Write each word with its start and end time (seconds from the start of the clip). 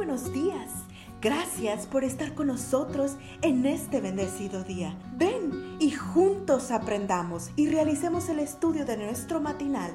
buenos 0.00 0.32
días. 0.32 0.86
Gracias 1.20 1.86
por 1.86 2.04
estar 2.04 2.34
con 2.34 2.46
nosotros 2.46 3.18
en 3.42 3.66
este 3.66 4.00
bendecido 4.00 4.64
día. 4.64 4.96
Ven 5.18 5.76
y 5.78 5.90
juntos 5.90 6.70
aprendamos 6.70 7.50
y 7.54 7.68
realicemos 7.68 8.30
el 8.30 8.38
estudio 8.38 8.86
de 8.86 8.96
nuestro 8.96 9.42
matinal 9.42 9.90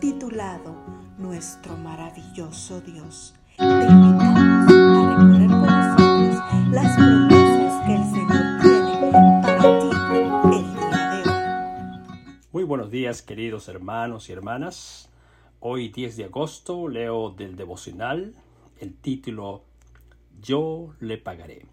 titulado 0.00 0.74
Nuestro 1.18 1.76
maravilloso 1.76 2.80
Dios. 2.80 3.34
Te 3.58 3.64
invitamos 3.64 4.72
a 4.72 5.18
recorrer 5.18 5.50
con 5.50 5.66
nosotros 5.66 6.72
las 6.72 6.96
promesas 6.96 7.86
que 7.86 7.94
el 7.96 8.04
Señor 8.14 8.62
tiene 8.62 9.42
para 9.42 9.78
ti 9.78 10.56
el 10.56 10.74
día 10.74 11.10
de 11.10 11.28
hoy. 11.28 12.44
Muy 12.50 12.64
buenos 12.64 12.90
días 12.90 13.20
queridos 13.20 13.68
hermanos 13.68 14.30
y 14.30 14.32
hermanas. 14.32 15.10
Hoy 15.60 15.90
10 15.90 16.16
de 16.16 16.24
agosto 16.24 16.88
leo 16.88 17.28
del 17.28 17.56
devocional 17.56 18.34
el 18.80 18.94
título 18.94 19.64
Yo 20.40 20.94
le 21.00 21.18
pagaré. 21.18 21.66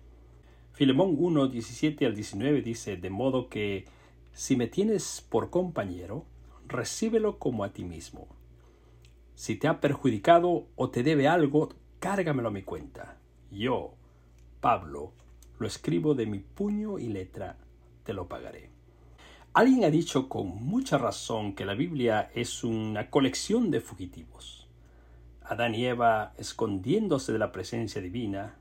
Filemón 0.73 1.15
1, 1.17 1.47
17 1.47 2.05
al 2.05 2.15
19 2.15 2.61
dice, 2.61 2.97
de 2.97 3.09
modo 3.09 3.49
que 3.49 3.85
si 4.33 4.55
me 4.55 4.67
tienes 4.67 5.25
por 5.27 5.49
compañero, 5.49 6.25
recíbelo 6.67 7.39
como 7.39 7.63
a 7.63 7.71
ti 7.73 7.83
mismo. 7.83 8.27
Si 9.33 9.55
te 9.55 9.67
ha 9.67 9.79
perjudicado 9.79 10.67
o 10.75 10.89
te 10.89 11.01
debe 11.01 11.27
algo, 11.27 11.69
cárgamelo 11.99 12.49
a 12.49 12.51
mi 12.51 12.63
cuenta. 12.63 13.17
Yo, 13.49 13.93
Pablo, 14.59 15.13
lo 15.59 15.65
escribo 15.65 16.13
de 16.13 16.25
mi 16.25 16.39
puño 16.39 16.99
y 16.99 17.07
letra, 17.07 17.57
te 18.03 18.13
lo 18.13 18.27
pagaré. 18.27 18.69
Alguien 19.53 19.85
ha 19.85 19.89
dicho 19.89 20.29
con 20.29 20.47
mucha 20.63 20.97
razón 20.97 21.55
que 21.55 21.65
la 21.65 21.73
Biblia 21.73 22.29
es 22.35 22.63
una 22.63 23.09
colección 23.09 23.71
de 23.71 23.81
fugitivos. 23.81 24.66
Adán 25.47 25.75
y 25.75 25.85
Eva 25.85 26.33
escondiéndose 26.37 27.31
de 27.31 27.39
la 27.39 27.51
presencia 27.51 28.01
divina, 28.01 28.55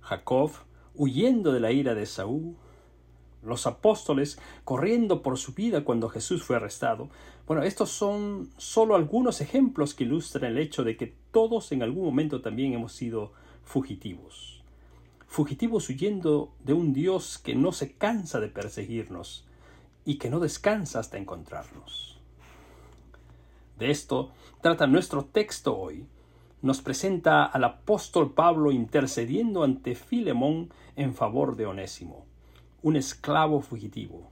Jacob 0.00 0.50
huyendo 0.94 1.52
de 1.52 1.60
la 1.60 1.72
ira 1.72 1.94
de 1.94 2.06
Saúl, 2.06 2.56
los 3.42 3.66
apóstoles 3.66 4.38
corriendo 4.64 5.22
por 5.22 5.38
su 5.38 5.52
vida 5.52 5.84
cuando 5.84 6.08
Jesús 6.08 6.42
fue 6.42 6.56
arrestado. 6.56 7.10
Bueno, 7.46 7.62
estos 7.62 7.90
son 7.90 8.50
solo 8.56 8.94
algunos 8.94 9.40
ejemplos 9.40 9.94
que 9.94 10.04
ilustran 10.04 10.44
el 10.44 10.58
hecho 10.58 10.82
de 10.82 10.96
que 10.96 11.14
todos 11.30 11.72
en 11.72 11.82
algún 11.82 12.04
momento 12.04 12.40
también 12.40 12.72
hemos 12.72 12.92
sido 12.92 13.32
fugitivos. 13.62 14.62
Fugitivos 15.26 15.88
huyendo 15.88 16.52
de 16.64 16.72
un 16.72 16.92
Dios 16.92 17.38
que 17.38 17.54
no 17.54 17.72
se 17.72 17.92
cansa 17.92 18.40
de 18.40 18.48
perseguirnos, 18.48 19.46
y 20.04 20.16
que 20.18 20.30
no 20.30 20.40
descansa 20.40 21.00
hasta 21.00 21.18
encontrarnos. 21.18 22.18
De 23.78 23.90
esto 23.90 24.30
trata 24.60 24.86
nuestro 24.86 25.24
texto 25.24 25.76
hoy. 25.76 26.06
Nos 26.64 26.80
presenta 26.80 27.44
al 27.44 27.62
apóstol 27.62 28.32
Pablo 28.32 28.72
intercediendo 28.72 29.64
ante 29.64 29.94
Filemón 29.94 30.70
en 30.96 31.12
favor 31.12 31.56
de 31.56 31.66
Onésimo, 31.66 32.24
un 32.80 32.96
esclavo 32.96 33.60
fugitivo. 33.60 34.30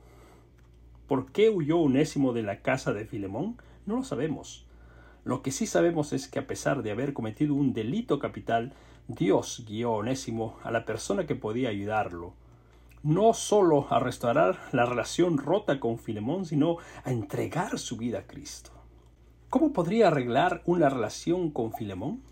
¿Por 1.07 1.31
qué 1.31 1.51
huyó 1.51 1.81
Onésimo 1.81 2.33
de 2.33 2.43
la 2.43 2.63
casa 2.63 2.95
de 2.95 3.05
Filemón? 3.05 3.59
No 3.85 3.97
lo 3.97 4.03
sabemos. 4.03 4.65
Lo 5.25 5.43
que 5.43 5.51
sí 5.51 5.67
sabemos 5.67 6.15
es 6.15 6.27
que 6.27 6.39
a 6.39 6.47
pesar 6.47 6.83
de 6.83 6.91
haber 6.91 7.13
cometido 7.13 7.53
un 7.55 7.75
delito 7.75 8.19
capital, 8.19 8.73
Dios 9.09 9.67
guió 9.69 9.91
a 9.91 9.97
Onésimo 9.99 10.57
a 10.63 10.71
la 10.71 10.87
persona 10.87 11.27
que 11.27 11.35
podía 11.35 11.69
ayudarlo, 11.69 12.33
no 13.03 13.35
solo 13.35 13.89
a 13.91 13.99
restaurar 14.01 14.59
la 14.73 14.87
relación 14.87 15.37
rota 15.37 15.79
con 15.79 15.99
Filemón, 15.99 16.47
sino 16.47 16.79
a 17.05 17.13
entregar 17.13 17.79
su 17.79 17.99
vida 17.99 18.21
a 18.21 18.27
Cristo. 18.27 18.82
¿Cómo 19.53 19.75
podría 19.75 20.09
arreglar 20.09 20.63
una 20.65 20.89
relación 20.89 21.51
con 21.51 21.75
Filemón? 21.75 22.23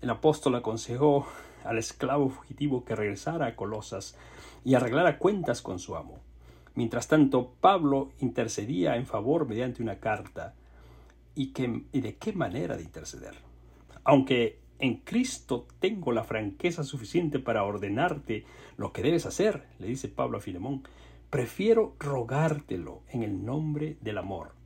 El 0.00 0.10
apóstol 0.10 0.56
aconsejó 0.56 1.24
al 1.62 1.78
esclavo 1.78 2.30
fugitivo 2.30 2.84
que 2.84 2.96
regresara 2.96 3.46
a 3.46 3.54
Colosas 3.54 4.18
y 4.64 4.74
arreglara 4.74 5.20
cuentas 5.20 5.62
con 5.62 5.78
su 5.78 5.94
amo. 5.94 6.18
Mientras 6.74 7.06
tanto, 7.06 7.52
Pablo 7.60 8.10
intercedía 8.18 8.96
en 8.96 9.06
favor 9.06 9.46
mediante 9.46 9.84
una 9.84 10.00
carta. 10.00 10.56
¿Y, 11.36 11.52
¿Y 11.92 12.00
de 12.00 12.16
qué 12.16 12.32
manera 12.32 12.76
de 12.76 12.82
interceder? 12.82 13.36
Aunque 14.02 14.58
en 14.80 14.96
Cristo 14.96 15.68
tengo 15.78 16.10
la 16.10 16.24
franqueza 16.24 16.82
suficiente 16.82 17.38
para 17.38 17.62
ordenarte 17.62 18.44
lo 18.76 18.92
que 18.92 19.02
debes 19.02 19.26
hacer, 19.26 19.68
le 19.78 19.86
dice 19.86 20.08
Pablo 20.08 20.38
a 20.38 20.40
Filemón. 20.40 20.82
Prefiero 21.30 21.94
rogártelo 22.00 23.02
en 23.10 23.22
el 23.22 23.44
nombre 23.44 23.96
del 24.00 24.18
amor. 24.18 24.56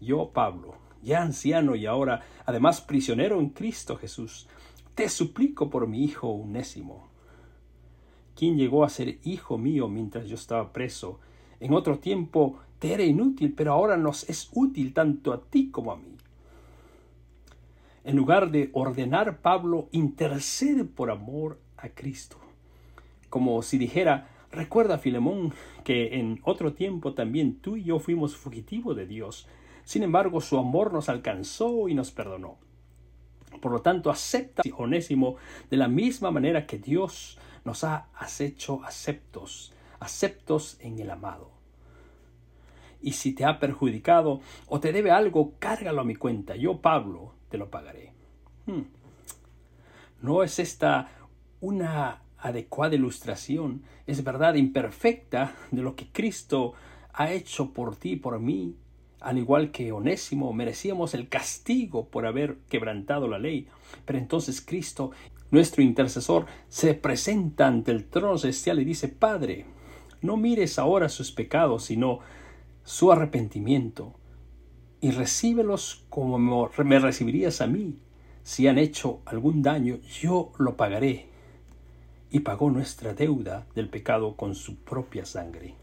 Yo, 0.00 0.30
Pablo, 0.30 0.78
ya 1.02 1.22
anciano 1.22 1.74
y 1.74 1.86
ahora 1.86 2.22
además 2.46 2.80
prisionero 2.80 3.40
en 3.40 3.50
Cristo 3.50 3.96
Jesús, 3.96 4.48
te 4.94 5.08
suplico 5.08 5.70
por 5.70 5.86
mi 5.86 6.04
hijo 6.04 6.28
unésimo, 6.28 7.08
quien 8.36 8.56
llegó 8.56 8.84
a 8.84 8.88
ser 8.88 9.18
hijo 9.24 9.58
mío 9.58 9.88
mientras 9.88 10.26
yo 10.26 10.34
estaba 10.34 10.72
preso. 10.72 11.20
En 11.60 11.74
otro 11.74 11.98
tiempo 11.98 12.58
te 12.78 12.92
era 12.92 13.04
inútil, 13.04 13.54
pero 13.54 13.72
ahora 13.72 13.96
nos 13.96 14.28
es 14.28 14.50
útil 14.52 14.92
tanto 14.92 15.32
a 15.32 15.40
ti 15.40 15.70
como 15.70 15.92
a 15.92 15.96
mí. 15.96 16.16
En 18.04 18.16
lugar 18.16 18.50
de 18.50 18.70
ordenar, 18.72 19.38
Pablo 19.38 19.88
intercede 19.92 20.84
por 20.84 21.10
amor 21.10 21.60
a 21.76 21.88
Cristo. 21.90 22.36
Como 23.30 23.62
si 23.62 23.78
dijera, 23.78 24.28
recuerda, 24.50 24.98
Filemón, 24.98 25.54
que 25.84 26.18
en 26.18 26.40
otro 26.42 26.72
tiempo 26.72 27.14
también 27.14 27.56
tú 27.60 27.76
y 27.76 27.84
yo 27.84 28.00
fuimos 28.00 28.36
fugitivos 28.36 28.96
de 28.96 29.06
Dios. 29.06 29.46
Sin 29.84 30.02
embargo, 30.02 30.40
su 30.40 30.58
amor 30.58 30.92
nos 30.92 31.08
alcanzó 31.08 31.88
y 31.88 31.94
nos 31.94 32.10
perdonó. 32.10 32.58
Por 33.60 33.72
lo 33.72 33.82
tanto, 33.82 34.10
acepta 34.10 34.62
Onésimo 34.76 35.36
de 35.70 35.76
la 35.76 35.88
misma 35.88 36.30
manera 36.30 36.66
que 36.66 36.78
Dios 36.78 37.38
nos 37.64 37.84
ha 37.84 38.08
hecho 38.40 38.82
aceptos, 38.84 39.72
aceptos 40.00 40.78
en 40.80 40.98
el 40.98 41.10
amado. 41.10 41.50
Y 43.00 43.12
si 43.12 43.32
te 43.32 43.44
ha 43.44 43.58
perjudicado 43.58 44.40
o 44.68 44.80
te 44.80 44.92
debe 44.92 45.10
algo, 45.10 45.54
cárgalo 45.58 46.00
a 46.00 46.04
mi 46.04 46.14
cuenta. 46.14 46.54
Yo, 46.54 46.80
Pablo, 46.80 47.34
te 47.48 47.58
lo 47.58 47.68
pagaré. 47.68 48.12
Hmm. 48.66 48.82
¿No 50.22 50.44
es 50.44 50.60
esta 50.60 51.10
una 51.60 52.22
adecuada 52.38 52.94
ilustración? 52.94 53.82
Es 54.06 54.22
verdad 54.22 54.54
imperfecta 54.54 55.54
de 55.72 55.82
lo 55.82 55.96
que 55.96 56.08
Cristo 56.12 56.74
ha 57.12 57.32
hecho 57.32 57.72
por 57.72 57.96
ti 57.96 58.12
y 58.12 58.16
por 58.16 58.38
mí. 58.38 58.76
Al 59.22 59.38
igual 59.38 59.70
que 59.70 59.92
Onésimo, 59.92 60.52
merecíamos 60.52 61.14
el 61.14 61.28
castigo 61.28 62.06
por 62.08 62.26
haber 62.26 62.58
quebrantado 62.68 63.28
la 63.28 63.38
ley. 63.38 63.68
Pero 64.04 64.18
entonces 64.18 64.60
Cristo, 64.60 65.12
nuestro 65.50 65.82
intercesor, 65.82 66.46
se 66.68 66.94
presenta 66.94 67.66
ante 67.66 67.92
el 67.92 68.04
trono 68.04 68.38
celestial 68.38 68.80
y 68.80 68.84
dice, 68.84 69.08
Padre, 69.08 69.66
no 70.20 70.36
mires 70.36 70.78
ahora 70.78 71.08
sus 71.08 71.32
pecados, 71.32 71.84
sino 71.84 72.20
su 72.84 73.12
arrepentimiento 73.12 74.14
y 75.02 75.10
recíbelos 75.10 76.04
como 76.08 76.38
me 76.38 76.98
recibirías 77.00 77.60
a 77.60 77.66
mí. 77.66 77.98
Si 78.44 78.68
han 78.68 78.78
hecho 78.78 79.20
algún 79.24 79.60
daño, 79.60 79.98
yo 80.20 80.52
lo 80.58 80.76
pagaré. 80.76 81.26
Y 82.30 82.40
pagó 82.40 82.70
nuestra 82.70 83.12
deuda 83.12 83.66
del 83.74 83.88
pecado 83.88 84.36
con 84.36 84.54
su 84.54 84.76
propia 84.76 85.24
sangre. 85.24 85.74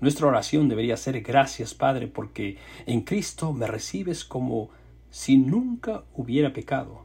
Nuestra 0.00 0.26
oración 0.26 0.68
debería 0.68 0.96
ser 0.96 1.20
gracias, 1.22 1.74
Padre, 1.74 2.06
porque 2.06 2.58
en 2.84 3.00
Cristo 3.02 3.52
me 3.52 3.66
recibes 3.66 4.24
como 4.24 4.70
si 5.10 5.38
nunca 5.38 6.04
hubiera 6.14 6.52
pecado. 6.52 7.02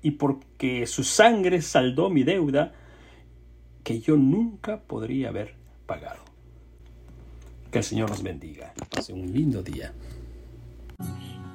Y 0.00 0.12
porque 0.12 0.86
su 0.86 1.04
sangre 1.04 1.62
saldó 1.62 2.10
mi 2.10 2.22
deuda 2.22 2.72
que 3.82 4.00
yo 4.00 4.16
nunca 4.16 4.80
podría 4.80 5.28
haber 5.30 5.54
pagado. 5.86 6.22
Que 7.70 7.78
el 7.78 7.84
Señor 7.84 8.10
nos 8.10 8.22
bendiga. 8.22 8.72
Pase 8.90 9.12
un 9.12 9.32
lindo 9.32 9.62
día. 9.62 9.92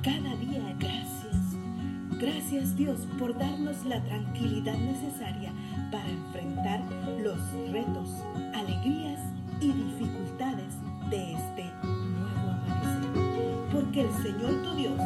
Cada 0.03 0.35
día 0.35 0.75
gracias. 0.79 1.35
Gracias 2.19 2.75
Dios 2.75 2.99
por 3.19 3.37
darnos 3.37 3.85
la 3.85 4.03
tranquilidad 4.03 4.77
necesaria 4.77 5.53
para 5.91 6.09
enfrentar 6.09 6.81
los 7.21 7.37
retos, 7.71 8.09
alegrías 8.55 9.19
y 9.61 9.67
dificultades 9.67 9.96
el 13.99 14.13
Señor 14.21 14.61
tu 14.61 14.75
Dios 14.75 14.99